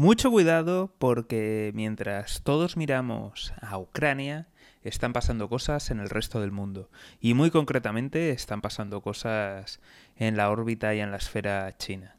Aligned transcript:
Mucho 0.00 0.30
cuidado 0.30 0.94
porque 0.96 1.72
mientras 1.74 2.42
todos 2.42 2.78
miramos 2.78 3.52
a 3.60 3.76
Ucrania, 3.76 4.48
están 4.82 5.12
pasando 5.12 5.50
cosas 5.50 5.90
en 5.90 6.00
el 6.00 6.08
resto 6.08 6.40
del 6.40 6.52
mundo. 6.52 6.88
Y 7.20 7.34
muy 7.34 7.50
concretamente 7.50 8.30
están 8.30 8.62
pasando 8.62 9.02
cosas 9.02 9.78
en 10.16 10.38
la 10.38 10.48
órbita 10.48 10.94
y 10.94 11.00
en 11.00 11.10
la 11.10 11.18
esfera 11.18 11.76
china. 11.76 12.16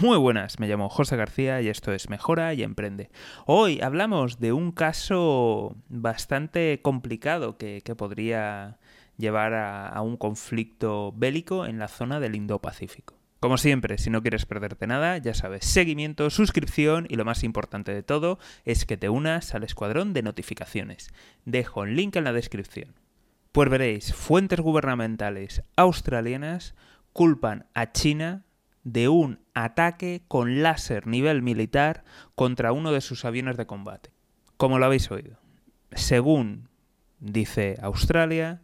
Muy 0.00 0.18
buenas, 0.18 0.58
me 0.58 0.66
llamo 0.66 0.88
José 0.88 1.16
García 1.16 1.62
y 1.62 1.68
esto 1.68 1.92
es 1.92 2.10
Mejora 2.10 2.54
y 2.54 2.64
Emprende. 2.64 3.08
Hoy 3.46 3.80
hablamos 3.80 4.40
de 4.40 4.52
un 4.52 4.72
caso 4.72 5.76
bastante 5.88 6.80
complicado 6.82 7.56
que, 7.56 7.84
podría 7.96 8.78
llevar 9.16 9.54
a 9.54 10.02
un 10.02 10.16
conflicto 10.16 11.12
bélico 11.12 11.66
en 11.66 11.78
la 11.78 11.86
zona 11.86 12.18
del 12.18 12.34
Indo-Pacífico. 12.34 13.19
Como 13.40 13.56
siempre, 13.56 13.96
si 13.96 14.10
no 14.10 14.20
quieres 14.20 14.44
perderte 14.44 14.86
nada, 14.86 15.16
ya 15.16 15.32
sabes, 15.32 15.64
seguimiento, 15.64 16.28
suscripción 16.28 17.06
y 17.08 17.16
lo 17.16 17.24
más 17.24 17.42
importante 17.42 17.94
de 17.94 18.02
todo 18.02 18.38
es 18.66 18.84
que 18.84 18.98
te 18.98 19.08
unas 19.08 19.54
al 19.54 19.64
escuadrón 19.64 20.12
de 20.12 20.22
notificaciones. 20.22 21.08
Dejo 21.46 21.80
un 21.80 21.96
link 21.96 22.16
en 22.16 22.24
la 22.24 22.34
descripción. 22.34 22.94
Pues 23.52 23.70
veréis, 23.70 24.14
fuentes 24.14 24.60
gubernamentales 24.60 25.62
australianas 25.74 26.74
culpan 27.14 27.66
a 27.72 27.92
China 27.92 28.44
de 28.84 29.08
un 29.08 29.40
ataque 29.54 30.22
con 30.28 30.62
láser 30.62 31.06
nivel 31.06 31.40
militar 31.40 32.04
contra 32.34 32.72
uno 32.72 32.92
de 32.92 33.00
sus 33.00 33.24
aviones 33.24 33.56
de 33.56 33.66
combate. 33.66 34.10
Como 34.58 34.78
lo 34.78 34.84
habéis 34.84 35.10
oído. 35.10 35.38
Según 35.92 36.68
dice 37.20 37.78
Australia, 37.80 38.60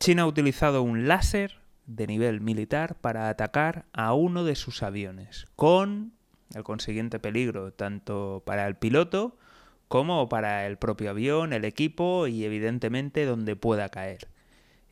China 0.00 0.22
ha 0.22 0.26
utilizado 0.26 0.82
un 0.82 1.06
láser 1.06 1.60
de 1.88 2.06
nivel 2.06 2.40
militar 2.40 2.94
para 3.00 3.28
atacar 3.28 3.86
a 3.92 4.12
uno 4.12 4.44
de 4.44 4.54
sus 4.54 4.82
aviones, 4.82 5.46
con 5.56 6.12
el 6.54 6.62
consiguiente 6.62 7.18
peligro 7.18 7.72
tanto 7.72 8.42
para 8.46 8.66
el 8.66 8.76
piloto 8.76 9.36
como 9.88 10.28
para 10.28 10.66
el 10.66 10.76
propio 10.76 11.10
avión, 11.10 11.52
el 11.52 11.64
equipo 11.64 12.26
y 12.26 12.44
evidentemente 12.44 13.24
donde 13.24 13.56
pueda 13.56 13.88
caer. 13.88 14.28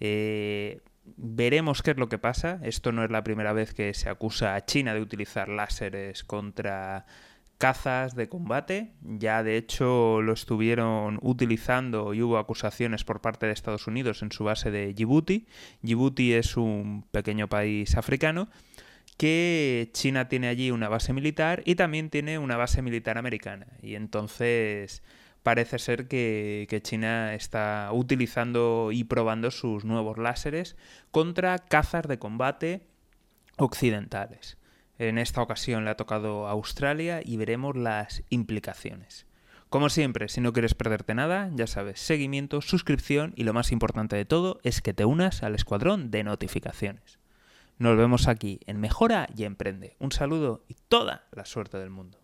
Eh, 0.00 0.80
veremos 1.16 1.82
qué 1.82 1.90
es 1.92 1.98
lo 1.98 2.08
que 2.08 2.18
pasa. 2.18 2.60
Esto 2.62 2.92
no 2.92 3.04
es 3.04 3.10
la 3.10 3.22
primera 3.22 3.52
vez 3.52 3.74
que 3.74 3.92
se 3.92 4.08
acusa 4.08 4.54
a 4.54 4.64
China 4.64 4.94
de 4.94 5.02
utilizar 5.02 5.50
láseres 5.50 6.24
contra 6.24 7.06
cazas 7.58 8.14
de 8.14 8.28
combate. 8.28 8.92
Ya 9.02 9.42
de 9.42 9.56
hecho 9.56 10.22
lo 10.22 10.32
estuvieron 10.32 11.18
utilizando 11.22 12.14
y 12.14 12.22
hubo 12.22 12.38
acusaciones 12.38 13.04
por 13.04 13.20
parte 13.20 13.46
de 13.46 13.52
Estados 13.52 13.86
Unidos 13.86 14.22
en 14.22 14.32
su 14.32 14.44
base 14.44 14.70
de 14.70 14.92
Djibouti. 14.92 15.46
Djibouti 15.82 16.34
es 16.34 16.56
un 16.56 17.04
pequeño 17.10 17.48
país 17.48 17.96
africano 17.96 18.48
que 19.16 19.90
China 19.92 20.28
tiene 20.28 20.48
allí 20.48 20.70
una 20.70 20.88
base 20.88 21.12
militar 21.12 21.62
y 21.64 21.74
también 21.76 22.10
tiene 22.10 22.38
una 22.38 22.56
base 22.56 22.82
militar 22.82 23.18
americana. 23.18 23.66
Y 23.82 23.94
entonces 23.94 25.02
parece 25.42 25.78
ser 25.78 26.08
que, 26.08 26.66
que, 26.68 26.82
China 26.82 27.34
está 27.34 27.90
utilizando 27.92 28.90
y 28.92 29.04
probando 29.04 29.50
sus 29.50 29.84
nuevos 29.84 30.18
láseres 30.18 30.76
contra 31.12 31.58
cazas 31.58 32.06
de 32.08 32.18
combate 32.18 32.82
occidentales. 33.56 34.58
En 34.98 35.18
esta 35.18 35.42
ocasión 35.42 35.84
le 35.84 35.90
ha 35.90 35.96
tocado 35.96 36.48
Australia 36.48 37.20
y 37.22 37.36
veremos 37.36 37.76
las 37.76 38.22
implicaciones. 38.30 39.26
Como 39.68 39.90
siempre, 39.90 40.28
si 40.28 40.40
no 40.40 40.52
quieres 40.52 40.74
perderte 40.74 41.14
nada, 41.14 41.50
ya 41.54 41.66
sabes, 41.66 42.00
seguimiento, 42.00 42.62
suscripción 42.62 43.32
y 43.36 43.44
lo 43.44 43.52
más 43.52 43.72
importante 43.72 44.16
de 44.16 44.24
todo 44.24 44.58
es 44.62 44.80
que 44.80 44.94
te 44.94 45.04
unas 45.04 45.42
al 45.42 45.54
escuadrón 45.54 46.10
de 46.10 46.24
notificaciones. 46.24 47.18
Nos 47.78 47.98
vemos 47.98 48.26
aquí 48.26 48.60
en 48.66 48.80
Mejora 48.80 49.28
y 49.36 49.44
Emprende. 49.44 49.96
Un 49.98 50.12
saludo 50.12 50.64
y 50.68 50.76
toda 50.88 51.26
la 51.32 51.44
suerte 51.44 51.78
del 51.78 51.90
mundo. 51.90 52.18